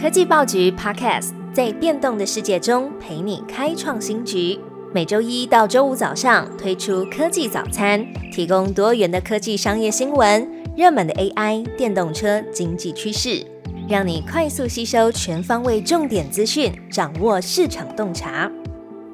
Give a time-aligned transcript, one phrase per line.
[0.00, 4.58] 科技报局 Podcast 在变动的世界中陪你开创新局。
[4.94, 8.02] 每周一到周五早上推出科技早餐，
[8.32, 13.44] 提供多元的科技商业新闻、热门的 AI、电动车、经济趋势，
[13.90, 18.50] 让你快速吸收全方位重点资讯，掌握市场洞察。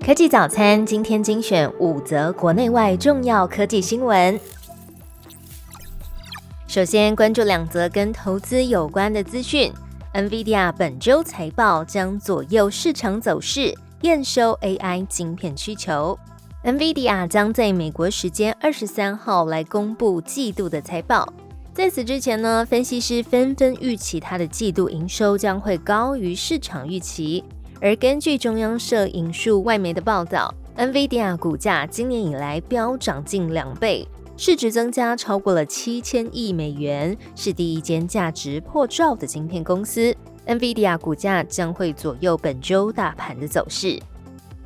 [0.05, 4.39] 科技早餐今天精选五则国内外重要科技新闻。
[6.68, 9.73] 首先关注两则跟投资有关的资讯。
[10.17, 16.18] NVIDIA 本周财报将左右市场走势，验收 AI 晶片需求。
[16.64, 21.31] NVIDIA 将在美国时间二十三号来公布季度的财报。
[21.75, 27.45] 在此之前呢，分析师纷纷预期它的季度营收将会高于市场预期。
[27.82, 34.09] 而根据中央社引述外媒的报道，NVIDIA 股价今年以来飙涨近两倍。
[34.39, 40.14] 市值增加超过了七千亿美元，是第一间价值破兆的晶片公司。
[40.47, 43.98] NVIDIA 股价将会左右本周大盘的走势。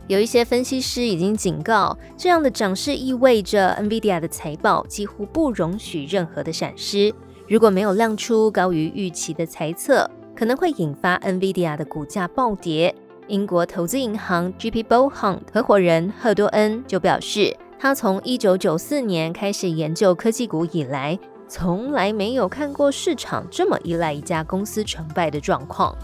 [0.08, 7.14] 有一些分析师已经警告，这样的涨势意味着 NVIDIA 的财报几乎不容许任何的闪失。
[7.48, 12.92] 如果没有亮出高于预期的猜测，可能会引发 NVIDIA 的股价暴跌。
[13.28, 17.56] 英国投资银行 GP Bullhunt 合伙人赫多恩就表示。
[17.82, 25.96] 他从一九九四年开始研究科技股以来，从来没有看过市场这么依赖一家公司成败的状况。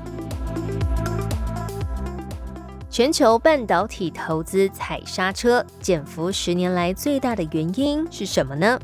[2.88, 8.80] 全球半导体投资踩刹车，减幅十年来最大的原因是什么呢？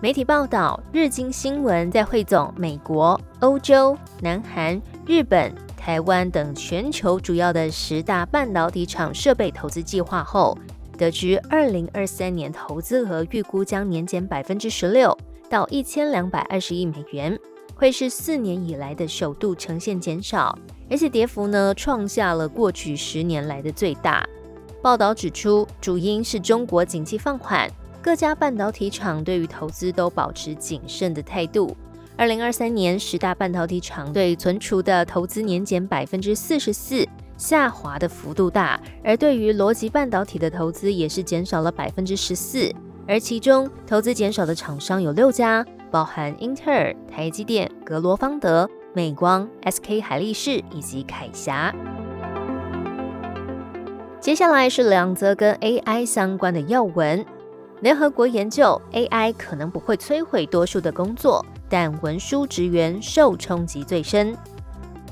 [0.00, 10.56] 媒体报道，日经新闻在汇总美国、欧洲、南韩、日本、台湾等全球主要的十大半导体厂设备投资计划后。
[10.94, 15.16] 得知，二零二三年投资额预估将年减百分之十六，
[15.48, 17.38] 到一千两百二十亿美元，
[17.74, 24.26] 会是四年以来的首度呈现减少，而且跌幅呢创下了过去十年来的最大。
[24.82, 27.70] 报道指出，主因是中国经济放缓，
[28.02, 31.76] 各家半导体厂对于投资都保持谨慎的态度。
[32.16, 37.04] 二零二三年十大半导体厂对存储的投资年减百分之四十四。
[37.36, 42.72] 下滑的幅度大，而对于逻辑半导体的投资也是减少了百分之十四，
[43.06, 51.74] 而其中投资减少的厂商有六家，包含英特尔、台积电、格罗方德、美光、SK 海力士以及凯霞。
[54.20, 57.24] 接下来是两则跟 AI 相关的要闻。
[57.80, 64.34] 联合国研究 AI 可能不会摧毁多数的工作，但文书职员受冲击最深。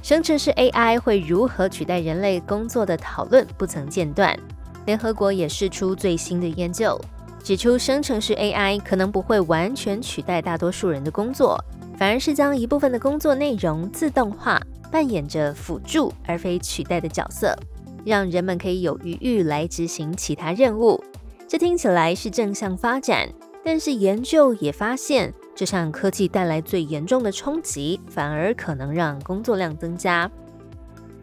[0.02, 4.36] 生成式 AI 会如何取代人类工作的讨论不曾间断。
[4.84, 7.00] 联合国也释出最新的研究，
[7.44, 11.56] 指出生成式 AI 可能不会完全取代大多数人的工作，
[11.96, 14.60] 反而是将一部分的工作内容自动化，
[14.90, 17.56] 扮演着辅助而非取代的角色，
[18.04, 21.00] 让人们可以有余裕来执行其他任务。
[21.46, 23.28] 这听起来是正向发展，
[23.64, 25.32] 但是研究也发现。
[25.54, 30.30] 这项科技带来最严重的冲击，反而可能让工作量增加。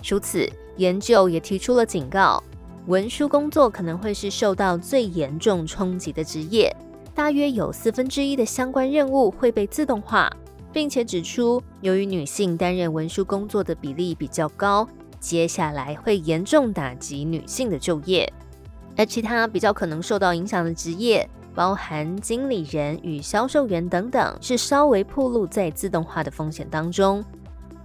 [0.01, 2.41] 除此，研究也提出了警告：
[2.87, 6.73] 文书工作可能会是受到最严重冲击的职业，
[7.13, 10.31] 大约有四分之一的相关任务会被自动化，
[10.71, 14.87] 并且指出，由于女性担任文书工作的比例比较高，
[15.19, 18.31] 接下来会严重打击女性的就业。
[18.95, 21.27] 而其他比较可能受到影响的职业。
[21.53, 27.23] 包含经理人与销售员等等，是稍微暴露在自动化的风险当中。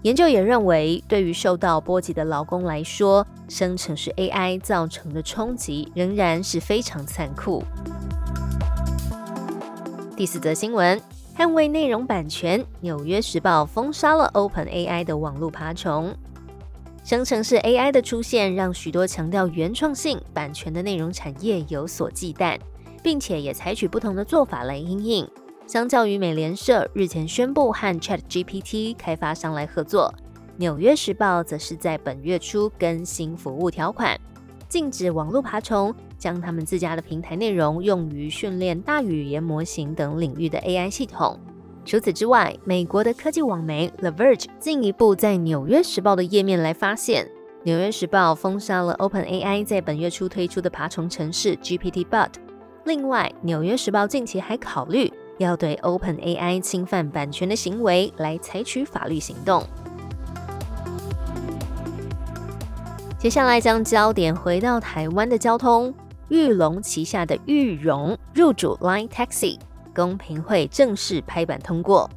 [0.03, 7.65] 研究也认为，对于受到波及的劳工来说，生成式 AI 造成的冲击仍然是非常残酷。
[10.15, 11.01] 第四则新闻：
[11.37, 16.15] 捍卫内容版权，《纽约时报》封杀了 OpenAI 的网络爬虫。
[17.03, 22.59] 生成式 AI 的出现，让许多强调原创性、版权的内容产业有所忌惮。
[23.05, 25.29] 并且也采取不同的做法来应应。
[25.67, 30.13] 相较于美联社日前宣布和 ChatGPT 开发商来合作，
[30.57, 34.19] 纽约时报则是在本月初更新服务条款，
[34.69, 41.39] 禁止网络爬虫将他们自家的平台内容用于训练大语言模型等领域的 AI 系统。
[41.85, 47.31] 除此之外，美国的科技网媒 The Verge 进一步在纽约时报的页面来发现，
[47.63, 52.44] 纽约时报封杀了 OpenAI 在本月初推出的爬虫程式 GPTBot。
[52.87, 59.65] 另外，《纽约时报》近期还考虑要对 OpenAI 侵犯版权的行为来采取法律行动。
[63.19, 65.95] 接下来将焦点回到台湾的交通，
[66.29, 69.59] 玉龙旗下的玉荣入主 Line Taxi，
[69.95, 72.11] 公平会正式拍板通过。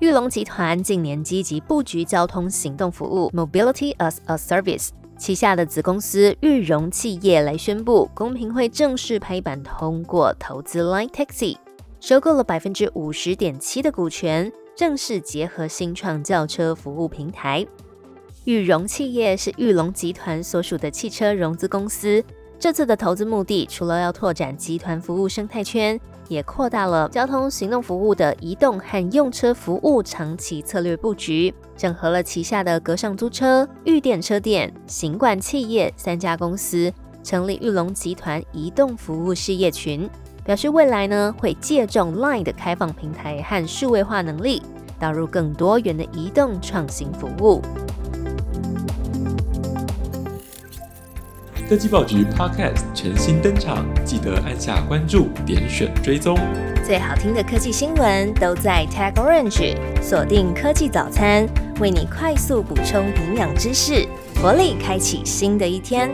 [0.00, 4.88] 玉龙集团近年积极布局交通行动服务 （Mobility as a Service），
[5.22, 11.56] 旗下的子公司玉荣企业来宣布，公平会正式拍板通过投资 Line Taxi，
[12.00, 17.64] 收购了百分之五十点七的股权，正式结合新创轿车服务平台。
[18.46, 22.24] 玉荣企业是玉龙集团所属的汽车融资公司。
[22.62, 25.98] 这次的投资目的，除了要拓展集团服务生态圈，
[26.28, 36.92] 也扩大了交通行动服务的移动和用车服务长期策略布局，整合了旗下的格上租车、玉电车店、行管企业三家公司，
[37.24, 40.08] 成立玉龙集团移动服务事业群。
[40.44, 44.62] 表示未来呢，会借重 Line 的开放平台和数位化能力，
[45.00, 47.60] 导入更多元的移动创新服务。
[51.72, 56.38] 科技报局 Podcast 全新登场，记得按下关注，点选追踪。
[56.84, 61.48] 最好听的科技新闻都在 Tag Orange，锁定科技早餐，
[61.80, 64.06] 为你快速补充营养知识，
[64.42, 66.10] 活力开启新的一天。